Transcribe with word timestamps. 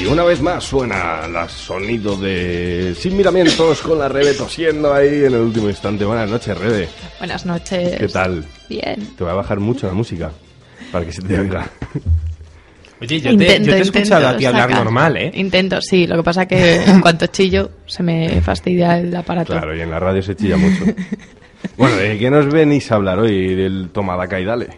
Y 0.00 0.06
una 0.06 0.24
vez 0.24 0.40
más 0.40 0.64
suena 0.64 1.24
el 1.24 1.48
sonido 1.48 2.16
de 2.16 2.94
Sin 2.98 3.16
Miramientos 3.16 3.80
con 3.80 3.98
la 3.98 4.08
Rebe 4.08 4.34
tosiendo 4.34 4.92
ahí 4.92 5.24
en 5.24 5.34
el 5.34 5.40
último 5.40 5.68
instante. 5.68 6.04
Buenas 6.04 6.28
noches, 6.28 6.58
Rebe. 6.58 6.88
Buenas 7.18 7.46
noches. 7.46 7.98
¿Qué 7.98 8.08
tal? 8.08 8.44
Bien. 8.68 9.14
Te 9.16 9.24
voy 9.24 9.32
a 9.32 9.36
bajar 9.36 9.60
mucho 9.60 9.86
la 9.86 9.94
música 9.94 10.30
para 10.94 11.04
que 11.04 11.12
se 11.12 11.22
te 11.22 11.38
oiga. 11.40 11.68
Oye, 13.00 13.20
yo 13.20 13.36
te, 13.36 13.58
yo 13.58 13.72
te 13.72 13.78
he 13.78 13.80
escuchado 13.80 14.28
a 14.28 14.36
ti 14.36 14.46
hablar 14.46 14.70
saca. 14.70 14.84
normal, 14.84 15.16
¿eh? 15.16 15.30
Intento, 15.34 15.80
sí. 15.82 16.06
Lo 16.06 16.16
que 16.16 16.22
pasa 16.22 16.46
que 16.46 16.76
en 16.84 17.00
cuanto 17.00 17.26
chillo 17.26 17.70
se 17.86 18.02
me 18.04 18.40
fastidia 18.42 18.98
el 18.98 19.14
aparato. 19.14 19.52
Claro, 19.52 19.76
y 19.76 19.80
en 19.80 19.90
la 19.90 19.98
radio 19.98 20.22
se 20.22 20.36
chilla 20.36 20.56
mucho. 20.56 20.84
Bueno, 21.76 21.96
¿de 21.96 22.16
qué 22.16 22.30
nos 22.30 22.46
venís 22.46 22.90
a 22.92 22.94
hablar 22.94 23.18
hoy? 23.18 23.54
Del 23.56 23.90
toma 23.92 24.16
daca 24.16 24.38
y 24.40 24.44
dale. 24.44 24.68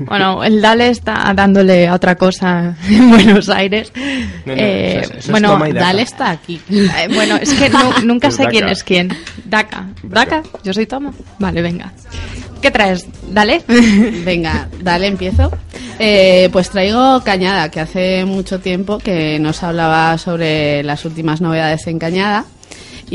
Bueno, 0.00 0.42
el 0.42 0.60
Dale 0.60 0.88
está 0.88 1.32
dándole 1.36 1.86
a 1.86 1.94
otra 1.94 2.16
cosa 2.16 2.76
en 2.88 3.10
Buenos 3.10 3.48
Aires. 3.48 3.92
No, 4.44 4.52
no, 4.54 4.60
Eh, 4.60 4.90
eso 4.90 5.00
es- 5.02 5.10
eso 5.10 5.18
es 5.18 5.30
bueno. 5.30 5.56
Dale 5.72 6.02
está 6.02 6.30
aquí. 6.32 6.60
Eh, 6.68 7.08
bueno, 7.14 7.36
es 7.36 7.52
que 7.54 7.70
nu- 7.70 8.04
nunca 8.04 8.26
Es 8.28 8.34
sé 8.34 8.46
quién 8.48 8.62
Daca. 8.62 8.72
es 8.72 8.82
quién. 8.82 9.08
Daca. 9.44 9.86
Daca. 10.02 10.42
¿Daca? 10.42 10.42
Yo 10.64 10.72
soy 10.74 10.86
Toma. 10.86 11.12
Vale, 11.38 11.62
venga. 11.62 11.92
¿Qué 12.64 12.70
traes? 12.70 13.06
Dale. 13.30 13.62
Venga, 14.24 14.70
dale, 14.80 15.06
empiezo. 15.06 15.50
Eh, 15.98 16.48
pues 16.50 16.70
traigo 16.70 17.20
Cañada, 17.22 17.70
que 17.70 17.78
hace 17.78 18.24
mucho 18.24 18.58
tiempo 18.58 18.96
que 18.96 19.38
nos 19.38 19.62
hablaba 19.62 20.16
sobre 20.16 20.82
las 20.82 21.04
últimas 21.04 21.42
novedades 21.42 21.86
en 21.88 21.98
Cañada. 21.98 22.46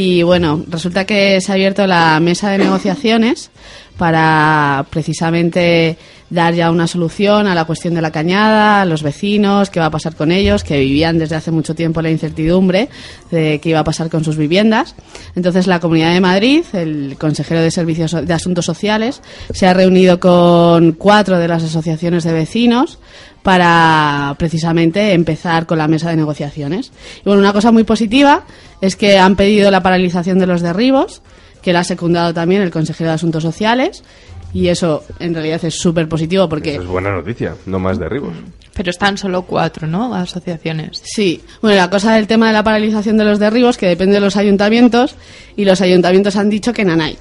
Y 0.02 0.23
bueno, 0.23 0.64
resulta 0.69 1.03
que 1.03 1.42
se 1.42 1.52
ha 1.52 1.55
abierto 1.55 1.86
la 1.86 2.22
mesa 2.22 2.50
de 2.52 2.59
negociaciones 2.59 3.52
para 3.97 4.86
precisamente 4.89 5.97
dar 6.30 6.53
ya 6.53 6.72
una 6.72 6.88
solución 6.88 7.47
a 7.47 7.53
la 7.53 7.66
cuestión 7.66 7.95
de 7.95 8.02
la 8.02 8.09
cañada, 8.09 8.81
a 8.81 8.86
los 8.86 9.03
vecinos, 9.03 9.70
qué 9.70 9.81
va 9.81 9.88
a 9.88 9.92
pasar 9.92 10.16
con 10.16 10.31
ellos, 10.31 10.64
que 10.64 10.80
vivían 10.80 11.17
desde 11.17 11.36
hace 11.36 11.52
mucho 11.52 11.75
tiempo 11.75 12.02
la 12.02 12.09
incertidumbre 12.09 12.88
de 13.30 13.59
qué 13.59 13.72
iba 13.72 13.80
a 13.80 13.83
pasar 13.83 14.09
con 14.09 14.23
sus 14.23 14.38
viviendas. 14.38 14.95
Entonces 15.36 15.67
la 15.67 15.81
Comunidad 15.81 16.14
de 16.14 16.22
Madrid, 16.22 16.64
el 16.72 17.17
consejero 17.20 17.61
de 17.61 17.70
Servicios 17.70 18.16
de 18.25 18.33
Asuntos 18.33 18.64
Sociales, 18.64 19.22
se 19.52 19.67
ha 19.67 19.73
reunido 19.73 20.22
con 20.22 20.94
cuatro 20.94 21.38
de 21.39 21.50
las 21.50 21.64
asociaciones 21.64 22.23
de 22.23 22.31
vecinos 22.31 23.00
para 23.44 24.36
precisamente 24.38 25.14
empezar 25.14 25.66
con 25.66 25.78
la 25.78 25.88
mesa 25.88 26.09
de 26.09 26.16
negociaciones. 26.16 26.92
Y 27.20 27.23
bueno, 27.26 27.42
una 27.42 27.54
cosa 27.54 27.72
muy 27.72 27.84
positiva 27.84 28.45
es 28.82 28.95
que 28.95 29.18
han 29.18 29.36
pedido 29.36 29.72
la 29.72 29.82
paralización 29.82 30.39
de 30.39 30.48
los 30.48 30.61
derribos, 30.61 31.22
que 31.61 31.73
la 31.73 31.80
ha 31.80 31.83
secundado 31.83 32.33
también 32.33 32.61
el 32.61 32.72
consejero 32.72 33.10
de 33.10 33.16
Asuntos 33.16 33.44
Sociales. 33.44 34.04
Y 34.52 34.67
eso 34.67 35.04
en 35.20 35.36
realidad 35.36 35.64
es 35.64 35.76
súper 35.76 36.10
positivo 36.10 36.49
porque 36.49 36.73
Eso 36.73 36.82
es 36.82 36.88
buena 36.88 37.11
noticia, 37.11 37.54
no 37.67 37.78
más 37.78 37.99
derribos. 37.99 38.33
Pero 38.73 38.89
están 38.89 39.17
solo 39.17 39.44
cuatro, 39.44 39.86
¿no? 39.86 40.16
Asociaciones. 40.16 41.02
Sí, 41.04 41.44
bueno, 41.61 41.78
la 41.78 41.89
cosa 41.89 42.16
del 42.16 42.26
tema 42.26 42.48
de 42.48 42.54
la 42.54 42.64
paralización 42.64 43.17
de 43.17 43.26
los 43.26 43.38
derribos, 43.38 43.78
que 43.78 43.86
depende 43.86 44.16
de 44.16 44.22
los 44.22 44.38
ayuntamientos, 44.38 45.16
y 45.55 45.66
los 45.66 45.82
ayuntamientos 45.82 46.36
han 46.36 46.49
dicho 46.49 46.73
que 46.73 46.83
nanay. 46.83 47.17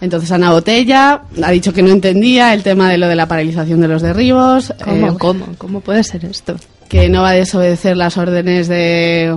Entonces 0.00 0.30
Ana 0.32 0.52
Botella 0.52 1.22
ha 1.42 1.50
dicho 1.50 1.72
que 1.72 1.82
no 1.82 1.90
entendía 1.90 2.54
el 2.54 2.62
tema 2.62 2.90
de 2.90 2.98
lo 2.98 3.06
de 3.08 3.16
la 3.16 3.26
paralización 3.28 3.80
de 3.80 3.88
los 3.88 4.00
derribos, 4.02 4.72
¿Cómo? 4.84 5.08
eh, 5.08 5.14
¿Cómo? 5.18 5.46
¿Cómo 5.58 5.80
puede 5.80 6.02
ser 6.04 6.24
esto? 6.24 6.56
que 6.88 7.08
no 7.08 7.22
va 7.22 7.30
a 7.30 7.34
desobedecer 7.34 7.96
las 7.96 8.16
órdenes 8.18 8.66
de 8.66 9.36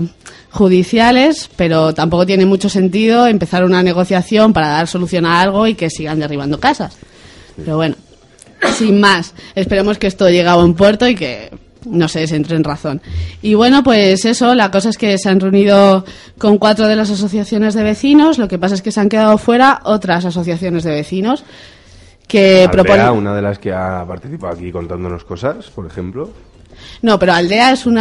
judiciales, 0.49 1.49
pero 1.55 1.93
tampoco 1.93 2.25
tiene 2.25 2.47
mucho 2.47 2.67
sentido 2.69 3.27
empezar 3.27 3.63
una 3.63 3.83
negociación 3.83 4.53
para 4.53 4.69
dar 4.69 4.87
solución 4.87 5.25
a 5.25 5.39
algo 5.39 5.67
y 5.67 5.75
que 5.75 5.89
sigan 5.91 6.19
derribando 6.19 6.59
casas. 6.59 6.97
Pero 7.55 7.75
bueno, 7.75 7.95
sin 8.75 8.99
más, 8.99 9.33
esperemos 9.53 9.99
que 9.99 10.07
esto 10.07 10.29
llegue 10.29 10.47
a 10.47 10.55
buen 10.55 10.73
puerto 10.73 11.07
y 11.07 11.13
que 11.13 11.51
no 11.85 12.07
sé, 12.07 12.27
se 12.27 12.35
entre 12.35 12.55
en 12.55 12.63
razón. 12.63 13.01
Y 13.41 13.53
bueno, 13.53 13.83
pues 13.83 14.25
eso, 14.25 14.55
la 14.55 14.71
cosa 14.71 14.89
es 14.89 14.97
que 14.97 15.17
se 15.17 15.29
han 15.29 15.39
reunido 15.39 16.05
con 16.37 16.57
cuatro 16.57 16.87
de 16.87 16.95
las 16.95 17.09
asociaciones 17.09 17.73
de 17.73 17.83
vecinos, 17.83 18.37
lo 18.37 18.47
que 18.47 18.57
pasa 18.57 18.75
es 18.75 18.81
que 18.81 18.91
se 18.91 18.99
han 18.99 19.09
quedado 19.09 19.37
fuera 19.37 19.81
otras 19.83 20.25
asociaciones 20.25 20.83
de 20.83 20.91
vecinos 20.91 21.43
que 22.27 22.63
Aldea, 22.65 22.71
proponen... 22.71 23.09
una 23.09 23.35
de 23.35 23.41
las 23.41 23.59
que 23.59 23.71
ha 23.71 24.05
participado 24.07 24.53
aquí 24.53 24.71
contándonos 24.71 25.23
cosas, 25.23 25.69
por 25.69 25.85
ejemplo. 25.85 26.29
No, 27.01 27.19
pero 27.19 27.33
Aldea 27.33 27.71
es 27.71 27.85
un 27.85 27.99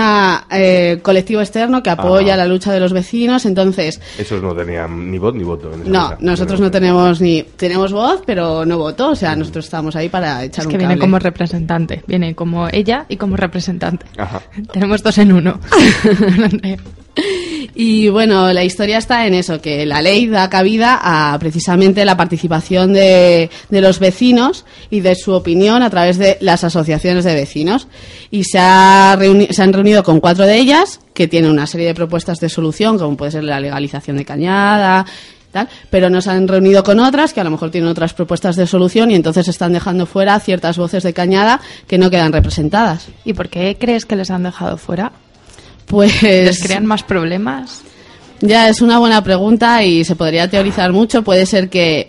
colectivo 1.03 1.41
externo 1.41 1.83
que 1.83 1.91
apoya 1.91 2.35
Ajá. 2.35 2.45
la 2.45 2.47
lucha 2.47 2.73
de 2.73 2.81
los 2.81 2.93
vecinos, 2.93 3.45
entonces 3.47 4.01
Esos 4.19 4.43
no 4.43 4.55
tenían 4.55 5.11
ni 5.11 5.19
voz 5.19 5.35
ni 5.35 5.45
voto. 5.45 5.73
En 5.73 5.83
esa 5.83 5.91
no, 5.91 6.09
mesa. 6.11 6.17
nosotros 6.21 6.61
no 6.61 6.71
tenemos 6.71 7.21
ni 7.21 7.43
tenemos 7.43 7.93
voz, 7.93 8.23
pero 8.27 8.65
no 8.65 8.79
voto, 8.79 9.11
o 9.11 9.17
sea, 9.17 9.35
nosotros 9.37 9.65
estamos 9.65 9.97
ahí 9.97 10.09
para 10.09 10.45
echar 10.45 10.61
Es 10.63 10.67
un 10.67 10.73
que 10.73 10.79
viene 10.79 10.95
cable. 10.95 11.01
como 11.01 11.19
representante. 11.19 12.03
Viene 12.07 12.35
como 12.35 12.69
ella 12.69 13.07
y 13.09 13.17
como 13.17 13.37
representante. 13.37 14.07
Ajá. 14.17 14.41
Tenemos 14.73 15.03
dos 15.03 15.19
en 15.19 15.33
uno. 15.33 15.61
Y 17.75 18.11
bueno, 18.11 18.53
la 18.53 18.65
historia 18.65 18.99
está 18.99 19.27
en 19.27 19.35
eso, 19.35 19.61
que 19.61 19.87
la 19.87 20.03
ley 20.03 20.27
da 20.27 20.51
cabida 20.51 20.99
a 21.03 21.39
precisamente 21.39 22.05
la 22.05 22.17
participación 22.17 22.93
de, 22.93 23.51
de 23.71 23.81
los 23.81 23.99
vecinos 23.99 24.67
y 24.91 25.01
de 25.01 25.15
su 25.15 25.33
opinión 25.33 25.83
a 25.83 25.89
través 25.89 26.19
de 26.19 26.37
las 26.41 26.65
asociaciones 26.65 27.25
de 27.25 27.35
vecinos. 27.35 27.89
Y 28.31 28.45
se, 28.45 28.59
ha 28.59 29.19
se 29.51 29.63
han 29.63 29.73
reunido 29.73 30.03
con 30.03 30.21
cuatro 30.21 30.45
de 30.45 30.59
ellas, 30.59 31.01
que 31.15 31.29
tienen 31.29 31.51
una 31.51 31.67
serie 31.67 31.87
de 31.87 31.95
propuestas 31.95 32.41
de 32.41 32.49
solución, 32.49 32.99
como 32.99 33.17
puede 33.17 33.33
ser 33.33 33.45
la 33.45 33.61
legalización 33.61 34.19
de 34.19 34.25
cañada, 34.25 35.07
tal, 35.51 35.69
pero 35.91 36.11
nos 36.11 36.27
han 36.27 36.49
reunido 36.49 36.83
con 36.83 37.01
otras 37.01 37.33
que 37.33 37.41
a 37.41 37.45
lo 37.45 37.51
mejor 37.51 37.71
tienen 37.71 37.89
otras 37.89 38.15
propuestas 38.15 38.57
de 38.57 38.67
solución 38.67 39.11
y 39.11 39.15
entonces 39.15 39.49
están 39.49 39.73
dejando 39.73 40.07
fuera 40.07 40.39
ciertas 40.41 40.77
voces 40.77 41.03
de 41.03 41.13
cañada 41.13 41.61
que 41.87 41.99
no 41.99 42.11
quedan 42.11 42.33
representadas. 42.33 43.09
¿Y 43.25 43.35
por 43.35 43.49
qué 43.49 43.77
crees 43.79 44.05
que 44.05 44.17
les 44.17 44.31
han 44.31 44.43
dejado 44.43 44.77
fuera? 44.77 45.13
Pues 45.93 46.23
¿Les 46.23 46.63
crean 46.63 46.87
más 46.87 47.03
problemas? 47.03 47.83
Ya, 48.41 48.71
es 48.71 48.81
una 48.81 48.99
buena 48.99 49.23
pregunta 49.23 49.85
y 49.85 50.05
se 50.05 50.17
podría 50.17 50.49
teorizar 50.49 50.91
mucho. 50.91 51.23
Puede 51.23 51.45
ser 51.45 51.69
que 51.69 52.09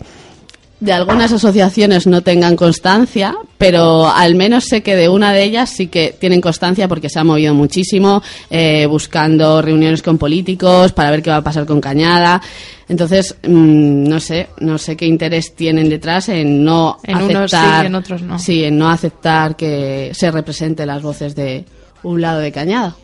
de 0.79 0.93
algunas 0.93 1.33
asociaciones 1.33 2.07
no 2.07 2.21
tengan 2.21 2.55
constancia, 2.55 3.35
pero 3.57 4.07
al 4.07 4.35
menos 4.35 4.63
sé 4.63 4.83
que 4.83 4.95
de 4.95 5.09
una 5.09 5.33
de 5.33 5.43
ellas 5.43 5.69
sí 5.69 5.87
que 5.87 6.15
tienen 6.17 6.39
constancia 6.39 6.87
porque 6.87 7.09
se 7.09 7.19
ha 7.19 7.25
movido 7.25 7.53
muchísimo 7.53 8.23
eh, 8.49 8.85
buscando 8.85 9.61
reuniones 9.61 10.01
con 10.01 10.17
políticos 10.17 10.93
para 10.93 11.11
ver 11.11 11.21
qué 11.21 11.31
va 11.31 11.37
a 11.37 11.43
pasar 11.43 11.65
con 11.65 11.81
Cañada. 11.81 12.41
Entonces, 12.87 13.35
mm, 13.43 14.07
no 14.07 14.21
sé, 14.21 14.47
no 14.61 14.77
sé 14.77 14.95
qué 14.95 15.07
interés 15.07 15.55
tienen 15.55 15.89
detrás 15.89 16.29
en 16.29 16.63
no 16.63 16.99
En 17.03 17.17
unos 17.17 17.53
aceptar, 17.53 17.81
sí 17.81 17.87
en 17.87 17.95
otros 17.95 18.21
no. 18.21 18.39
Sí, 18.39 18.63
en 18.63 18.77
no 18.77 18.89
aceptar 18.89 19.57
que 19.57 20.11
se 20.13 20.31
represente 20.31 20.85
las 20.85 21.01
voces 21.01 21.35
de 21.35 21.65
un 22.03 22.21
lado 22.21 22.39
de 22.39 22.53
Cañada. 22.53 22.95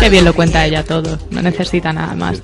Qué 0.00 0.08
bien 0.10 0.24
lo 0.24 0.34
cuenta 0.34 0.64
ella 0.66 0.84
todo. 0.84 1.18
No 1.30 1.42
necesita 1.42 1.92
nada 1.92 2.14
más. 2.14 2.42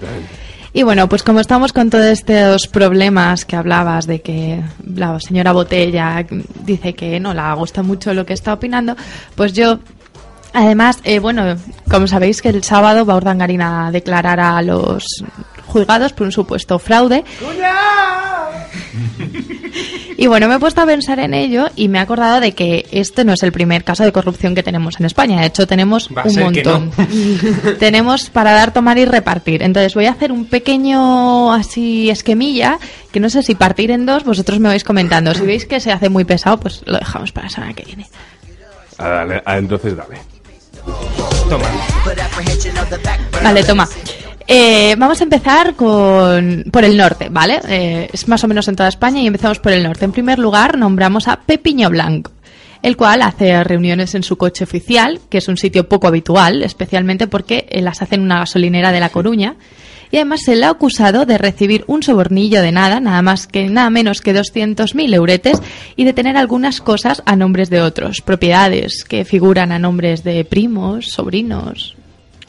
Y 0.75 0.85
bueno, 0.85 1.09
pues 1.09 1.23
como 1.23 1.41
estamos 1.41 1.73
con 1.73 1.91
todos 1.91 2.07
estos 2.07 2.67
problemas 2.67 3.45
que 3.45 3.57
hablabas 3.57 4.07
de 4.07 4.23
que 4.23 4.63
la 4.95 5.21
señora 5.21 5.53
Botella 5.53 6.25
dice 6.65 6.95
que 6.95 7.21
no 7.21 7.35
la 7.35 7.53
gusta 7.55 7.83
mucho 7.83 8.15
lo 8.15 8.25
que 8.25 8.33
está 8.33 8.55
opinando, 8.55 8.97
pues 9.35 9.53
yo, 9.53 9.81
además, 10.55 10.99
eh, 11.05 11.19
bueno, 11.19 11.57
como 11.91 12.07
sabéis 12.07 12.41
que 12.41 12.49
el 12.49 12.65
sábado 12.65 13.05
va 13.05 13.17
Urdangarín 13.17 13.61
a 13.61 13.91
declarar 13.91 14.41
a 14.41 14.63
los 14.63 15.05
juzgados 15.67 16.15
por 16.15 16.27
un 16.27 16.33
supuesto 16.33 16.79
fraude. 16.79 17.23
Y 20.23 20.29
bueno, 20.29 20.47
me 20.47 20.55
he 20.55 20.59
puesto 20.61 20.81
a 20.81 20.87
pensar 20.87 21.19
en 21.19 21.35
ello 21.35 21.67
y 21.75 21.89
me 21.89 21.99
he 21.99 22.01
acordado 22.01 22.39
de 22.39 22.53
que 22.53 22.87
este 22.93 23.25
no 23.25 23.33
es 23.33 23.43
el 23.43 23.51
primer 23.51 23.83
caso 23.83 24.05
de 24.05 24.13
corrupción 24.13 24.55
que 24.55 24.63
tenemos 24.63 25.01
en 25.01 25.07
España. 25.07 25.41
De 25.41 25.47
hecho, 25.47 25.67
tenemos 25.67 26.09
un 26.11 26.39
montón. 26.39 26.93
tenemos 27.81 28.31
para 28.31 28.53
dar, 28.53 28.73
tomar 28.73 28.99
y 28.99 29.05
repartir. 29.05 29.65
Entonces 29.65 29.97
voy 29.97 30.07
a 30.07 30.13
hacer 30.13 30.31
un 30.31 30.45
pequeño 30.45 31.53
así 31.53 32.09
esquemilla 32.09 32.79
que 33.11 33.19
no 33.19 33.31
sé 33.31 33.43
si 33.43 33.57
partir 33.57 33.91
en 33.91 34.07
dos, 34.07 34.23
vosotros 34.23 34.61
me 34.61 34.69
vais 34.69 34.85
comentando. 34.85 35.35
Si 35.35 35.43
veis 35.45 35.67
que 35.67 35.81
se 35.81 35.91
hace 35.91 36.09
muy 36.09 36.23
pesado, 36.23 36.61
pues 36.61 36.83
lo 36.87 36.99
dejamos 36.99 37.33
para 37.33 37.49
la 37.49 37.51
semana 37.51 37.75
que 37.75 37.83
viene. 37.83 38.07
Ah, 38.99 39.27
ah, 39.45 39.59
entonces 39.59 39.97
dale. 39.97 40.21
Toma. 41.49 41.67
Vale, 43.43 43.65
toma. 43.65 43.89
Eh, 44.55 44.97
vamos 44.99 45.19
a 45.19 45.25
empezar 45.25 45.75
con, 45.77 46.67
por 46.71 46.85
el 46.85 46.95
norte, 46.95 47.31
¿vale? 47.31 47.59
Eh, 47.71 48.11
es 48.13 48.29
más 48.29 48.45
o 48.45 48.49
menos 48.49 48.69
en 48.69 48.77
toda 48.77 48.91
España 48.91 49.23
y 49.23 49.27
empezamos 49.27 49.59
por 49.61 49.73
el 49.73 49.83
norte. 49.83 50.05
En 50.05 50.13
primer 50.13 50.39
lugar, 50.39 50.77
nombramos 50.77 51.27
a 51.27 51.41
Pepiño 51.41 51.89
Blanco, 51.89 52.33
el 52.83 52.99
cual 52.99 53.23
hace 53.23 53.65
reuniones 53.65 54.15
en 54.15 54.23
su 54.23 54.37
coche 54.37 54.65
oficial, 54.65 55.21
que 55.31 55.39
es 55.39 55.49
un 55.49 55.57
sitio 55.57 55.89
poco 55.89 56.07
habitual, 56.07 56.63
especialmente 56.65 57.29
porque 57.29 57.67
las 57.81 58.03
hace 58.03 58.17
en 58.17 58.21
una 58.21 58.41
gasolinera 58.41 58.93
de 58.93 59.01
La 59.01 59.09
Coruña. 59.09 59.57
Y 60.11 60.17
además 60.17 60.43
se 60.43 60.55
le 60.55 60.67
ha 60.67 60.71
acusado 60.71 61.25
de 61.25 61.39
recibir 61.39 61.85
un 61.87 62.03
sobornillo 62.03 62.61
de 62.61 62.73
nada, 62.73 63.01
nada 63.01 63.23
más 63.23 63.47
que 63.47 63.71
nada 63.71 63.89
menos 63.89 64.21
que 64.21 64.35
200.000 64.35 65.15
euretes, 65.15 65.63
y 65.97 66.05
de 66.05 66.13
tener 66.13 66.37
algunas 66.37 66.83
cosas 66.83 67.23
a 67.25 67.37
nombres 67.37 67.71
de 67.71 67.81
otros, 67.81 68.21
propiedades 68.21 69.05
que 69.05 69.25
figuran 69.25 69.73
a 69.73 69.79
nombres 69.79 70.25
de 70.25 70.45
primos, 70.45 71.07
sobrinos, 71.07 71.97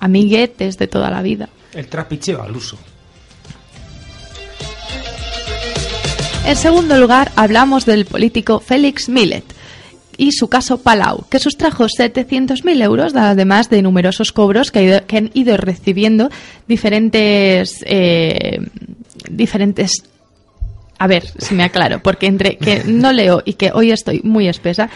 amiguetes 0.02 0.78
de 0.78 0.88
toda 0.88 1.10
la 1.10 1.22
vida. 1.22 1.48
El 1.74 1.88
trapicheo 1.88 2.42
al 2.42 2.56
uso. 2.56 2.78
En 6.46 6.56
segundo 6.58 6.98
lugar, 6.98 7.32
hablamos 7.36 7.86
del 7.86 8.06
político 8.06 8.60
Félix 8.60 9.08
Millet 9.08 9.46
y 10.18 10.34
su 10.34 10.50
caso 10.50 10.78
Palau, 10.78 11.26
que 11.30 11.40
sustrajo 11.40 11.86
700.000 11.86 12.84
euros, 12.84 13.16
además 13.16 13.70
de 13.70 13.82
numerosos 13.82 14.32
cobros 14.32 14.72
que, 14.72 15.04
han 15.10 15.32
ido 15.34 15.58
recibiendo 15.58 16.30
diferentes, 16.68 17.84
eh, 17.88 18.60
diferentes 19.30 20.04
a 21.00 21.08
ver 21.08 21.26
si 21.38 21.56
me 21.56 21.64
aclaro, 21.64 22.02
porque 22.02 22.28
entre 22.28 22.58
que 22.58 22.84
no 22.88 23.12
leo 23.12 23.42
y 23.46 23.54
que 23.54 23.72
hoy 23.74 23.92
estoy 23.92 24.22
muy 24.24 24.48
espesa, 24.48 24.90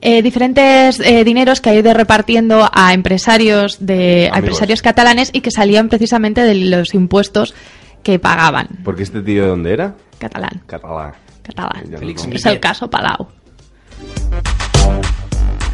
eh, 0.00 0.22
diferentes 0.22 1.00
eh, 1.00 1.24
dineros 1.24 1.60
que 1.60 1.70
ha 1.70 1.74
ido 1.74 1.92
repartiendo 1.94 2.68
a 2.72 2.92
empresarios 2.94 3.84
de 3.84 4.26
empresarios 4.26 4.82
catalanes 4.82 5.30
y 5.32 5.40
que 5.40 5.50
salían 5.50 5.88
precisamente 5.88 6.42
de 6.42 6.54
los 6.54 6.94
impuestos 6.94 7.54
que 8.02 8.18
pagaban. 8.18 8.68
¿Porque 8.84 9.02
este 9.02 9.22
tío 9.22 9.42
de 9.42 9.48
dónde 9.48 9.72
era? 9.72 9.94
Catalán. 10.18 10.62
Catalán. 10.66 11.12
Catalán. 11.42 11.84
es 12.32 12.46
el 12.46 12.60
caso 12.60 12.90
Palau. 12.90 13.28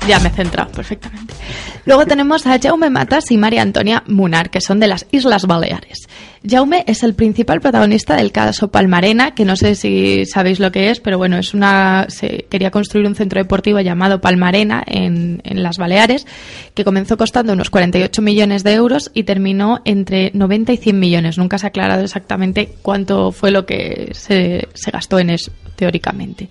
Ya 0.09 0.19
me 0.19 0.29
he 0.29 0.33
centrado 0.33 0.71
perfectamente. 0.73 1.35
Luego 1.85 2.07
tenemos 2.07 2.47
a 2.47 2.59
Jaume 2.61 2.91
Matas 2.91 3.31
y 3.31 3.39
María 3.39 3.63
Antonia 3.63 4.03
Munar, 4.07 4.51
que 4.51 4.61
son 4.61 4.81
de 4.81 4.89
las 4.89 5.07
Islas 5.11 5.47
Baleares. 5.47 6.09
Jaume 6.49 6.85
es 6.89 7.05
el 7.05 7.15
principal 7.15 7.61
protagonista 7.61 8.17
del 8.17 8.33
caso 8.33 8.69
Palmarena, 8.69 9.33
que 9.33 9.45
no 9.45 9.55
sé 9.55 9.77
si 9.77 10.27
sabéis 10.27 10.59
lo 10.59 10.73
que 10.73 10.91
es, 10.91 10.99
pero 10.99 11.19
bueno, 11.19 11.39
es 11.39 11.55
una 11.55 12.07
se 12.09 12.47
quería 12.51 12.73
construir 12.73 13.07
un 13.07 13.15
centro 13.15 13.41
deportivo 13.41 13.81
llamado 13.81 14.21
Palmarena 14.21 14.83
en, 14.87 15.41
en 15.45 15.63
las 15.63 15.79
Baleares, 15.79 16.27
que 16.75 16.85
comenzó 16.85 17.17
costando 17.17 17.53
unos 17.53 17.71
48 17.71 18.23
millones 18.23 18.65
de 18.65 18.73
euros 18.73 19.13
y 19.15 19.23
terminó 19.23 19.83
entre 19.85 20.33
90 20.35 20.73
y 20.73 20.77
100 20.79 20.99
millones. 20.99 21.39
Nunca 21.39 21.59
se 21.59 21.67
ha 21.67 21.69
aclarado 21.69 22.03
exactamente 22.03 22.71
cuánto 22.83 23.31
fue 23.31 23.53
lo 23.53 23.65
que 23.65 24.11
se, 24.13 24.69
se 24.75 24.91
gastó 24.91 25.21
en 25.21 25.31
eso, 25.31 25.53
teóricamente. 25.77 26.49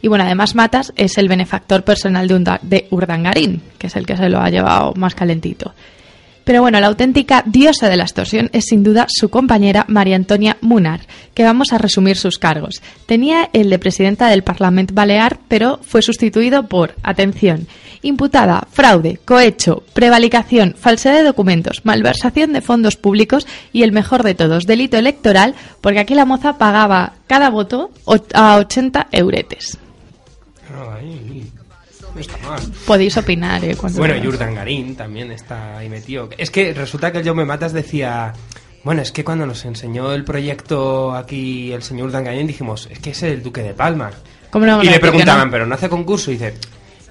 Y 0.00 0.08
bueno, 0.08 0.24
además 0.24 0.54
Matas 0.54 0.92
es 0.96 1.18
el 1.18 1.28
benefactor 1.28 1.84
personal 1.84 2.28
de, 2.28 2.58
de 2.62 2.86
Urdangarín, 2.94 3.60
que 3.78 3.88
es 3.88 3.96
el 3.96 4.06
que 4.06 4.16
se 4.16 4.28
lo 4.28 4.40
ha 4.40 4.50
llevado 4.50 4.94
más 4.94 5.14
calentito. 5.14 5.74
Pero 6.44 6.60
bueno, 6.60 6.78
la 6.78 6.88
auténtica 6.88 7.42
diosa 7.46 7.88
de 7.88 7.96
la 7.96 8.04
extorsión 8.04 8.50
es 8.52 8.66
sin 8.66 8.82
duda 8.82 9.06
su 9.08 9.30
compañera 9.30 9.86
María 9.88 10.16
Antonia 10.16 10.58
Munar, 10.60 11.00
que 11.32 11.42
vamos 11.42 11.72
a 11.72 11.78
resumir 11.78 12.16
sus 12.16 12.38
cargos. 12.38 12.82
Tenía 13.06 13.48
el 13.54 13.70
de 13.70 13.78
presidenta 13.78 14.28
del 14.28 14.44
Parlamento 14.44 14.92
Balear, 14.92 15.38
pero 15.48 15.80
fue 15.82 16.02
sustituido 16.02 16.68
por, 16.68 16.94
atención, 17.02 17.66
imputada, 18.02 18.68
fraude, 18.70 19.18
cohecho, 19.24 19.84
prevalicación, 19.94 20.74
falsedad 20.78 21.16
de 21.16 21.22
documentos, 21.22 21.80
malversación 21.84 22.52
de 22.52 22.60
fondos 22.60 22.96
públicos 22.96 23.46
y 23.72 23.82
el 23.82 23.92
mejor 23.92 24.22
de 24.22 24.34
todos, 24.34 24.66
delito 24.66 24.98
electoral, 24.98 25.54
porque 25.80 26.00
aquí 26.00 26.14
la 26.14 26.26
moza 26.26 26.58
pagaba 26.58 27.14
cada 27.26 27.48
voto 27.48 27.90
a 28.34 28.56
80 28.56 29.08
euretes. 29.12 29.78
Podéis 32.86 33.16
opinar, 33.16 33.64
¿eh? 33.64 33.76
bueno, 33.96 34.14
Jordan 34.22 34.54
Garín 34.54 34.96
también 34.96 35.30
está 35.32 35.78
ahí 35.78 35.88
metido. 35.88 36.28
Es 36.38 36.50
que 36.50 36.72
resulta 36.72 37.12
que 37.12 37.18
el 37.18 37.24
Yo 37.24 37.34
Me 37.34 37.44
Matas 37.44 37.72
decía... 37.72 38.32
Bueno, 38.84 39.00
es 39.00 39.12
que 39.12 39.24
cuando 39.24 39.46
nos 39.46 39.64
enseñó 39.64 40.12
el 40.12 40.24
proyecto 40.24 41.14
aquí 41.14 41.72
el 41.72 41.82
señor 41.82 42.12
Dangarín 42.12 42.46
dijimos, 42.46 42.86
es 42.90 42.98
que 42.98 43.10
es 43.10 43.22
el 43.22 43.42
Duque 43.42 43.62
de 43.62 43.72
Palma. 43.72 44.10
y 44.82 44.88
le 44.90 45.00
preguntaban, 45.00 45.50
¿pero 45.50 45.66
no 45.66 45.74
hace 45.74 45.88
concurso? 45.88 46.30
Y 46.30 46.34
dice, 46.34 46.54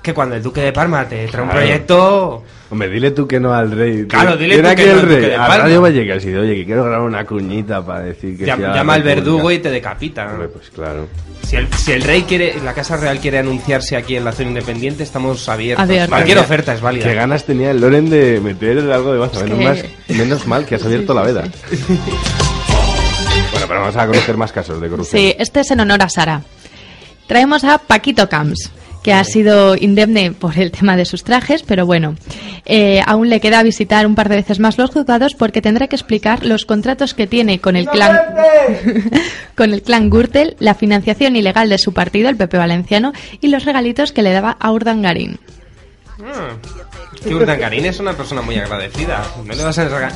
que 0.04 0.14
cuando 0.14 0.36
el 0.36 0.44
Duque 0.44 0.62
de 0.62 0.74
Palma 0.74 1.08
te 1.08 1.28
trae 1.28 1.44
un 1.44 1.50
proyecto... 1.50 2.44
Hombre, 2.70 2.90
dile 2.90 3.12
tú 3.12 3.26
que 3.26 3.40
no 3.40 3.54
al 3.54 3.72
rey. 3.72 4.06
Claro, 4.06 4.36
dile 4.36 4.58
tú 4.58 4.76
que, 4.76 4.86
no 4.86 5.00
al 5.00 5.02
rey. 5.04 5.32
A 5.32 5.48
Radio 5.48 5.82
Vallecas 5.82 6.24
y 6.24 6.28
dice, 6.28 6.40
oye, 6.40 6.56
que 6.56 6.66
quiero 6.66 6.84
grabar 6.84 7.08
una 7.08 7.26
cuñita 7.26 7.86
para 7.86 8.02
decir 8.02 8.38
que... 8.38 8.46
llama 8.46 8.96
al 8.96 9.04
verdugo 9.04 9.50
y 9.50 9.60
te 9.60 9.72
decapita. 9.72 10.28
Hombre, 10.28 10.50
pues 10.50 10.70
claro. 10.72 11.08
Si 11.44 11.56
el, 11.56 11.72
si 11.74 11.94
el 11.94 12.02
rey 12.02 12.24
quiere, 12.24 12.56
la 12.64 12.74
Casa 12.74 12.98
Real 12.98 13.20
quiere 13.20 13.38
anunciarse 13.40 13.96
aquí 13.96 14.18
en 14.18 14.26
la 14.26 14.34
zona 14.34 14.50
independiente, 14.50 15.04
estamos 15.04 15.48
abiertos. 15.48 15.88
Cualquier 16.10 16.40
oferta 16.40 16.74
es 16.74 16.82
válida. 16.82 17.06
Qué 17.06 17.14
ganas 17.14 17.46
tenía 17.46 17.72
el 17.72 17.80
Loren 17.80 18.10
de 18.10 18.42
meter 18.42 18.80
algo 18.92 19.14
de 19.14 19.20
baza. 19.20 19.46
Menos, 19.46 19.86
menos 20.10 20.48
mal 20.48 20.66
que 20.66 20.76
has 20.76 20.84
abierto 20.84 21.14
la 21.14 21.22
veda. 21.22 21.44
bueno, 23.52 23.68
pero 23.68 23.80
vamos 23.80 23.96
a 23.96 24.06
conocer 24.06 24.36
más 24.36 24.52
casos 24.52 24.82
de 24.82 24.90
corrupción. 24.90 25.22
Sí, 25.22 25.34
este 25.40 25.62
es 25.62 25.72
en 25.72 25.80
honor 25.80 26.02
a 26.02 26.10
Sara. 26.10 26.42
Traemos 27.28 27.64
a 27.64 27.78
Paquito 27.78 28.28
Camps 28.28 28.72
que 29.04 29.14
ha 29.14 29.24
sido 29.24 29.76
indemne 29.76 30.32
por 30.32 30.58
el 30.58 30.72
tema 30.72 30.96
de 30.96 31.06
sus 31.06 31.24
trajes, 31.24 31.62
pero 31.64 31.86
bueno, 31.86 32.16
eh, 32.66 33.02
aún 33.06 33.30
le 33.30 33.42
queda 33.42 33.62
visitar 33.62 34.08
un 34.08 34.16
par 34.16 34.30
de 34.30 34.38
veces 34.38 34.60
más 34.60 34.78
los 34.78 34.90
juzgados 34.90 35.36
porque 35.36 35.62
tendrá 35.62 35.88
que 35.88 35.96
explicar 35.96 36.46
los 36.46 36.66
contratos 36.66 37.14
que 37.14 37.28
tiene 37.28 37.60
con 37.60 37.76
el 37.76 37.88
clan 37.88 38.18
con 39.56 39.74
el 39.74 39.82
clan 39.84 40.10
Gürtel, 40.10 40.56
la 40.60 40.74
financiación 40.74 41.36
ilegal 41.36 41.70
de 41.70 41.78
su 41.78 41.94
partido, 41.94 42.30
el 42.30 42.38
PP 42.38 42.58
Valenciano, 42.58 43.12
y 43.42 43.50
los 43.50 43.66
regalitos 43.66 44.14
que 44.14 44.22
le 44.22 44.32
daba 44.32 44.56
a 44.60 44.72
Urdangarín. 44.72 45.38
Ah, 46.24 46.56
que 47.22 47.36
Urdangarín 47.36 47.86
es 47.86 48.00
una 48.00 48.14
persona 48.14 48.42
muy 48.42 48.58
agradecida. 48.58 49.24
No 49.46 49.54
le 49.54 49.64
vas 49.64 49.78
a, 49.78 50.08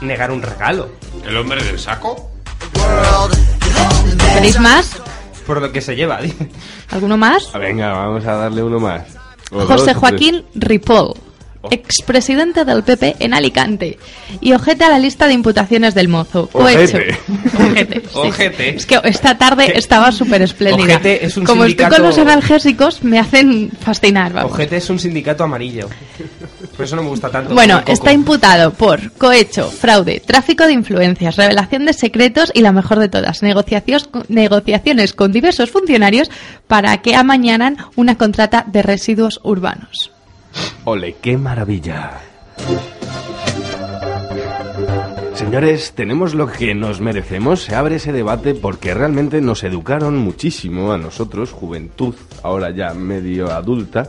negar 0.00 0.30
un 0.30 0.42
regalo. 0.42 0.90
¿El 1.26 1.36
hombre 1.36 1.62
del 1.64 1.78
saco? 1.78 2.30
¿Queréis 4.34 4.58
más? 4.60 4.96
Por 5.46 5.60
lo 5.60 5.72
que 5.72 5.80
se 5.80 5.96
lleva. 5.96 6.20
¿Alguno 6.90 7.16
más? 7.16 7.50
Ah, 7.52 7.58
venga, 7.58 7.92
vamos 7.92 8.24
a 8.26 8.34
darle 8.34 8.62
uno 8.62 8.80
más. 8.80 9.02
José 9.50 9.92
Joaquín 9.92 10.44
Ripoll, 10.54 11.14
oh. 11.60 11.68
expresidente 11.70 12.64
del 12.64 12.82
PP 12.82 13.16
en 13.18 13.34
Alicante. 13.34 13.98
Y 14.40 14.52
ojete 14.54 14.84
a 14.84 14.88
la 14.88 14.98
lista 14.98 15.26
de 15.26 15.34
imputaciones 15.34 15.94
del 15.94 16.08
mozo. 16.08 16.48
Ojete. 16.52 17.18
Ojete. 17.58 18.02
ojete. 18.14 18.76
Es 18.76 18.86
que 18.86 18.98
esta 19.04 19.36
tarde 19.36 19.76
estaba 19.76 20.10
súper 20.10 20.42
espléndida. 20.42 20.94
Ojete 20.94 21.24
es 21.26 21.36
un 21.36 21.44
Como 21.44 21.64
sindicato... 21.64 21.94
estoy 21.94 22.00
con 22.00 22.08
los 22.08 22.18
analgésicos, 22.18 23.04
me 23.04 23.18
hacen 23.18 23.70
fascinar. 23.78 24.34
Ojete 24.44 24.78
es 24.78 24.88
un 24.88 24.98
sindicato 24.98 25.44
amarillo. 25.44 25.88
Por 26.76 26.84
eso 26.86 26.96
no 26.96 27.02
me 27.02 27.08
gusta 27.08 27.30
tanto. 27.30 27.54
Bueno, 27.54 27.82
está 27.86 28.12
imputado 28.12 28.72
por 28.72 29.12
cohecho, 29.12 29.68
fraude, 29.70 30.20
tráfico 30.20 30.64
de 30.64 30.72
influencias, 30.72 31.36
revelación 31.36 31.84
de 31.84 31.92
secretos 31.92 32.50
y 32.54 32.62
la 32.62 32.72
mejor 32.72 32.98
de 32.98 33.08
todas, 33.08 33.42
negociaciones 33.42 35.12
con 35.12 35.32
diversos 35.32 35.70
funcionarios 35.70 36.30
para 36.66 36.96
que 37.02 37.14
amañanan 37.14 37.76
una 37.96 38.16
contrata 38.16 38.64
de 38.66 38.82
residuos 38.82 39.40
urbanos. 39.42 40.10
Ole, 40.84 41.16
qué 41.20 41.36
maravilla. 41.36 42.12
Señores, 45.34 45.92
tenemos 45.94 46.34
lo 46.34 46.46
que 46.46 46.74
nos 46.74 47.00
merecemos. 47.00 47.62
Se 47.62 47.74
abre 47.74 47.96
ese 47.96 48.12
debate 48.12 48.54
porque 48.54 48.94
realmente 48.94 49.40
nos 49.40 49.64
educaron 49.64 50.16
muchísimo 50.16 50.92
a 50.92 50.98
nosotros, 50.98 51.50
juventud, 51.50 52.14
ahora 52.42 52.70
ya 52.70 52.94
medio 52.94 53.50
adulta, 53.50 54.08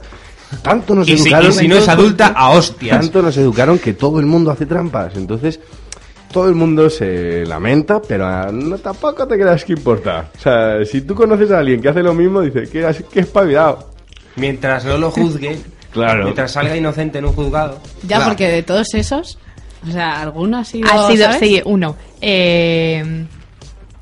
tanto 0.62 0.96
nos 0.96 1.08
educaron. 1.08 1.52
Si, 1.52 1.60
y 1.60 1.62
si 1.62 1.68
no 1.68 1.78
es 1.78 1.88
adulta, 1.88 2.28
a 2.28 2.52
hostias. 2.52 3.00
Tanto 3.00 3.22
nos 3.22 3.38
educaron 3.38 3.80
que 3.80 3.94
todo 3.94 4.20
el 4.20 4.26
mundo 4.26 4.52
hace 4.52 4.66
trampas. 4.66 5.16
Entonces, 5.16 5.60
todo 6.32 6.50
el 6.50 6.56
mundo 6.56 6.90
se 6.90 7.46
lamenta, 7.46 8.02
pero 8.02 8.52
no 8.52 8.78
tampoco 8.78 9.28
te 9.28 9.36
creas 9.38 9.64
que 9.64 9.74
importa. 9.74 10.30
O 10.38 10.40
sea, 10.40 10.84
si 10.86 11.02
tú 11.02 11.16
conoces 11.16 11.52
a 11.52 11.60
alguien 11.60 11.82
que 11.82 11.90
hace 11.90 12.04
lo 12.04 12.14
mismo, 12.14 12.42
dice 12.42 12.64
que, 12.70 12.86
que 13.12 13.20
espabilado. 13.20 13.90
Mientras 14.36 14.84
no 14.86 14.98
lo 14.98 15.12
juzgue, 15.12 15.60
claro. 15.92 16.24
mientras 16.24 16.52
salga 16.52 16.76
inocente 16.76 17.20
en 17.20 17.26
un 17.26 17.34
juzgado. 17.34 17.80
Ya, 18.08 18.26
porque 18.26 18.48
de 18.50 18.64
todos 18.64 18.94
esos, 18.94 19.38
o 19.88 19.92
sea, 19.92 20.22
alguno 20.22 20.58
ha 20.58 20.66
sido. 20.66 20.90
Ha 20.92 21.08
sido, 21.08 21.32
sí, 21.34 21.62
uno. 21.66 21.96
Eh, 22.20 23.26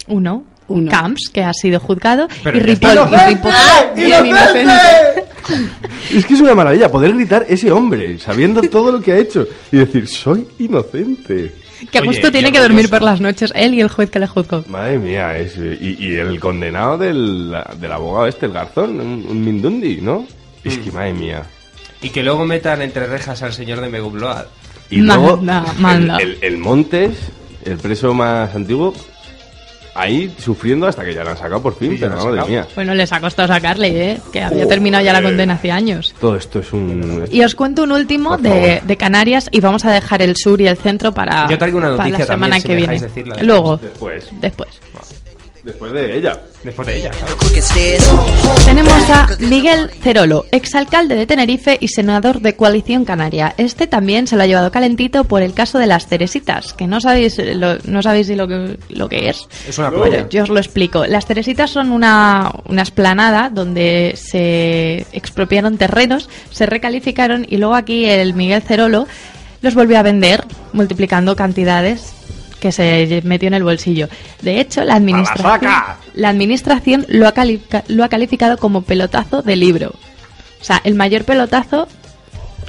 uno 0.08 0.46
Camps, 0.90 1.30
que 1.34 1.44
ha 1.44 1.54
sido 1.54 1.80
juzgado, 1.80 2.28
Pero 2.44 2.58
y 2.58 2.62
Ripoll. 2.62 3.00
y 3.96 4.04
Bien 4.06 4.26
inocente. 4.26 5.26
Es 6.14 6.26
que 6.26 6.34
es 6.34 6.42
una 6.42 6.56
maravilla 6.56 6.90
poder 6.92 7.14
gritar 7.14 7.46
ese 7.50 7.72
hombre, 7.72 8.18
sabiendo 8.20 8.62
todo 8.62 8.92
lo 8.92 9.02
que 9.02 9.14
ha 9.14 9.18
hecho, 9.18 9.48
y 9.72 9.78
decir, 9.78 10.08
soy 10.08 10.48
inocente. 10.60 11.54
Que 11.92 12.00
Oye, 12.00 12.08
justo 12.10 12.32
tiene 12.32 12.52
que 12.52 12.60
dormir 12.60 12.90
por 12.90 13.02
las 13.02 13.20
noches, 13.22 13.52
él 13.56 13.74
y 13.74 13.82
el 13.82 13.88
juez 13.90 14.10
que 14.12 14.20
le 14.20 14.28
juzgó. 14.28 14.64
Madre 14.68 15.00
mía, 15.00 15.38
es, 15.38 15.58
y, 15.58 15.96
y 16.00 16.16
el 16.16 16.40
condenado 16.40 16.98
del, 16.98 17.56
del 17.80 17.92
abogado 17.92 18.28
este, 18.28 18.46
el 18.46 18.52
garzón, 18.52 19.00
un, 19.00 19.26
un 19.28 19.44
Mindundi, 19.44 20.00
¿no? 20.02 20.28
Es 20.64 20.78
que, 20.78 20.92
madre 20.92 21.14
mía. 21.14 21.44
Y 22.04 22.10
que 22.10 22.22
luego 22.24 22.46
metan 22.46 22.82
entre 22.84 23.08
rejas 23.08 23.42
al 23.42 23.54
señor 23.54 23.82
de 23.82 23.90
Megubload. 23.90 24.46
Y 24.92 24.98
luego, 24.98 25.38
Manda, 25.38 25.66
manda. 25.80 26.18
El, 26.18 26.32
el- 26.34 26.38
el 26.44 26.58
Montes, 26.60 27.12
el 27.66 27.78
preso 27.78 28.14
más 28.14 28.54
antiguo, 28.54 28.94
ahí 29.94 30.34
sufriendo 30.38 30.88
hasta 30.88 31.04
que 31.04 31.14
ya 31.14 31.24
lo 31.24 31.32
han 31.32 31.38
sacado 31.38 31.62
por 31.62 31.76
fin, 31.76 31.92
Sí, 31.92 31.98
pero 32.00 32.16
madre 32.16 32.50
mía. 32.50 32.68
Bueno, 32.76 32.94
les 32.94 33.12
ha 33.12 33.20
costado 33.20 33.48
sacarle, 33.48 34.12
¿eh? 34.12 34.18
Que 34.32 34.42
había 34.42 34.68
terminado 34.68 35.04
ya 35.04 35.14
la 35.14 35.22
condena 35.22 35.56
hace 35.56 35.72
años. 35.72 36.14
Todo 36.20 36.36
esto 36.36 36.60
es 36.60 36.72
un... 36.74 37.26
Y 37.32 37.44
os 37.44 37.56
cuento 37.56 37.84
un 37.84 37.92
último 37.92 38.38
de, 38.38 38.82
Canarias 38.98 39.48
y 39.52 39.62
vamos 39.62 39.84
a 39.86 39.92
dejar 39.92 40.22
el 40.22 40.36
sur 40.36 40.62
y 40.62 40.68
el 40.68 40.78
centro 40.78 41.12
para, 41.12 41.50
Yo 41.50 41.58
traigo 41.58 41.80
una 41.80 41.96
para 41.96 42.10
noticia 42.10 42.26
la 42.26 42.34
semana 42.34 42.60
también, 42.60 42.88
que 42.90 43.24
viene. 43.24 43.44
Luego, 43.44 43.78
Después, 43.78 44.30
después. 44.40 44.70
Después 45.64 45.92
de 45.92 46.18
ella. 46.18 46.40
Después 46.64 46.88
de 46.88 46.98
ella. 46.98 47.12
Tenemos 48.66 49.10
a 49.10 49.28
Miguel 49.40 49.90
Cerolo, 50.02 50.46
exalcalde 50.52 51.16
de 51.16 51.26
Tenerife 51.26 51.78
y 51.80 51.88
senador 51.88 52.40
de 52.42 52.56
Coalición 52.56 53.06
Canaria. 53.06 53.54
Este 53.58 53.88
también 53.88 54.28
se 54.28 54.36
lo 54.36 54.44
ha 54.44 54.48
llevado 54.48 54.72
calentito 54.72 55.24
por 55.24 55.42
el 55.42 55.54
caso 55.54 55.80
de 55.80 55.88
las 55.88 56.08
Teresitas, 56.08 56.74
que 56.74 56.88
no 56.88 57.02
sabéis 57.02 57.38
lo, 57.38 57.78
no 57.86 58.02
sabéis 58.02 58.28
si 58.28 58.36
lo 58.36 58.48
que, 58.48 58.78
lo 58.90 59.10
que 59.10 59.30
es. 59.30 59.48
Es 59.68 59.78
una 59.78 59.90
Bueno, 59.90 60.06
playa. 60.06 60.30
yo 60.30 60.44
os 60.44 60.50
lo 60.50 60.58
explico. 60.60 61.06
Las 61.06 61.26
Teresitas 61.26 61.70
son 61.72 61.92
una, 61.92 62.52
una 62.68 62.82
esplanada 62.82 63.50
donde 63.50 64.14
se 64.16 65.06
expropiaron 65.12 65.78
terrenos, 65.78 66.30
se 66.52 66.66
recalificaron 66.66 67.46
y 67.50 67.58
luego 67.58 67.76
aquí 67.76 68.06
el 68.06 68.34
Miguel 68.34 68.62
Cerolo 68.62 69.08
los 69.62 69.76
volvió 69.76 70.00
a 70.00 70.04
vender, 70.04 70.44
multiplicando 70.74 71.36
cantidades 71.36 72.14
que 72.62 72.72
se 72.72 73.22
metió 73.26 73.48
en 73.48 73.56
el 73.56 73.64
bolsillo. 73.64 74.08
De 74.42 74.62
hecho, 74.62 74.86
la 74.86 74.96
administración, 74.96 75.74
la 76.14 76.30
administración 76.30 77.06
lo, 77.10 77.28
ha 77.28 77.34
lo 77.88 78.04
ha 78.06 78.10
calificado 78.10 78.58
como 78.58 78.84
pelotazo 78.84 79.42
de 79.42 79.58
libro. 79.58 79.90
O 80.62 80.64
sea, 80.64 80.80
el 80.86 80.94
mayor 80.94 81.26
pelotazo 81.26 81.88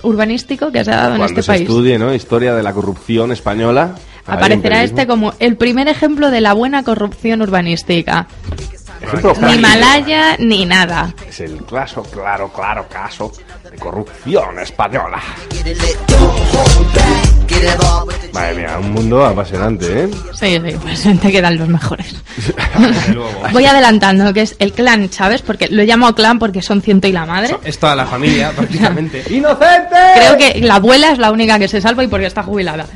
urbanístico 0.02 0.72
que 0.72 0.82
se 0.82 0.90
ha 0.90 0.96
dado 0.96 1.14
en 1.16 1.22
este 1.22 1.42
se 1.42 1.46
país. 1.46 1.62
estudie, 1.62 1.98
¿no? 1.98 2.12
Historia 2.12 2.54
de 2.54 2.62
la 2.62 2.72
corrupción 2.72 3.30
española. 3.30 3.94
Aparecerá 4.26 4.82
este 4.82 5.06
como 5.06 5.34
el 5.38 5.56
primer 5.56 5.88
ejemplo 5.88 6.30
de 6.30 6.40
la 6.40 6.54
buena 6.54 6.82
corrupción 6.82 7.42
urbanística. 7.42 8.26
Ejemplo 9.02 9.34
Ni. 9.42 9.58
Malaya 9.58 10.36
ni 10.38 10.64
nada. 10.64 11.14
Es 11.28 11.40
el 11.40 11.58
claro, 11.64 12.02
claro, 12.04 12.48
claro 12.52 12.86
caso 12.88 13.32
de 13.70 13.76
corrupción 13.76 14.58
española. 14.60 15.20
Madre 18.32 18.54
mía, 18.54 18.78
un 18.80 18.92
mundo 18.92 19.24
apasionante, 19.26 20.04
¿eh? 20.04 20.08
Sí, 20.32 20.58
sí, 20.64 20.76
pues 20.80 21.20
te 21.20 21.30
quedan 21.30 21.58
los 21.58 21.68
mejores. 21.68 22.14
Voy 23.52 23.66
adelantando, 23.66 24.32
que 24.32 24.42
es 24.42 24.56
el 24.58 24.72
clan 24.72 25.10
Chávez, 25.10 25.42
porque 25.42 25.68
lo 25.68 25.82
llamo 25.82 26.14
clan 26.14 26.38
porque 26.38 26.62
son 26.62 26.80
ciento 26.80 27.06
y 27.08 27.12
la 27.12 27.26
madre. 27.26 27.56
Es 27.62 27.78
toda 27.78 27.94
la 27.94 28.06
familia, 28.06 28.50
prácticamente. 28.56 29.22
¡Inocente! 29.30 29.96
Creo 30.16 30.38
que 30.38 30.60
la 30.60 30.76
abuela 30.76 31.12
es 31.12 31.18
la 31.18 31.30
única 31.30 31.58
que 31.58 31.68
se 31.68 31.80
salva 31.80 32.04
y 32.04 32.08
porque 32.08 32.26
está 32.26 32.42
jubilada. 32.42 32.86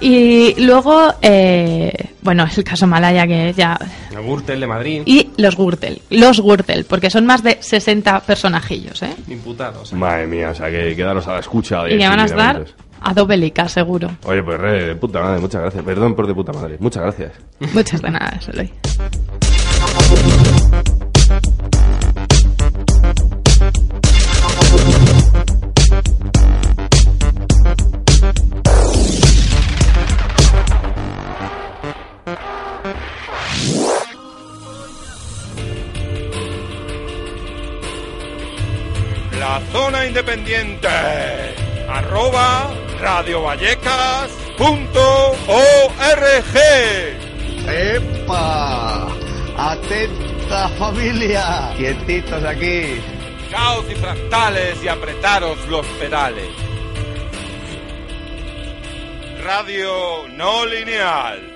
Y 0.00 0.54
luego, 0.64 1.14
eh, 1.22 1.92
bueno, 2.22 2.46
el 2.56 2.64
caso 2.64 2.86
Malaya, 2.86 3.26
que 3.26 3.52
ya... 3.56 3.78
El 4.10 4.22
Gürtel 4.24 4.60
de 4.60 4.66
Madrid, 4.66 5.02
Y 5.04 5.30
los 5.36 5.56
Gürtel, 5.56 6.00
los 6.10 6.40
Gürtel, 6.40 6.84
porque 6.84 7.10
son 7.10 7.26
más 7.26 7.42
de 7.42 7.58
60 7.60 8.20
personajillos, 8.20 9.02
¿eh? 9.02 9.14
imputados. 9.28 9.92
Madre 9.92 10.26
mía, 10.26 10.50
o 10.50 10.54
sea, 10.54 10.70
que 10.70 10.96
quedaros 10.96 11.26
a 11.28 11.34
la 11.34 11.40
escucha. 11.40 11.84
de 11.84 11.94
Y 11.94 11.98
que 11.98 12.08
van 12.08 12.20
a 12.20 12.24
estar 12.24 12.64
lineamientos. 12.96 13.10
a 13.10 13.14
dobelica, 13.14 13.68
seguro. 13.68 14.10
Oye, 14.24 14.42
pues 14.42 14.58
re, 14.58 14.86
de 14.86 14.96
puta 14.96 15.20
madre, 15.20 15.40
muchas 15.40 15.62
gracias. 15.62 15.84
Perdón 15.84 16.14
por 16.14 16.26
de 16.26 16.34
puta 16.34 16.52
madre, 16.52 16.76
muchas 16.80 17.02
gracias. 17.02 17.32
Muchas 17.72 18.02
de 18.02 18.10
nada, 18.10 18.40
Eloy. 18.52 18.72
La 39.38 39.60
zona 39.72 40.06
independiente. 40.06 40.88
Arroba 41.88 42.75
Radio 43.00 43.42
Vallecas 43.42 44.30
punto 44.56 45.30
org. 45.48 46.56
¡Epa! 47.68 49.08
¡Atenta 49.56 50.68
familia! 50.78 51.72
Quietitos 51.76 52.42
aquí. 52.44 53.00
Caos 53.50 53.84
y 53.90 53.94
fractales 53.94 54.82
y 54.82 54.88
apretaros 54.88 55.58
los 55.68 55.86
pedales. 55.98 56.48
Radio 59.44 60.26
no 60.28 60.66
lineal. 60.66 61.55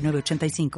906985. 0.00 0.70